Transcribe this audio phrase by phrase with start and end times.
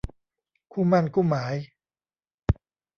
[0.71, 1.55] คู่หมั้นคู่หมาย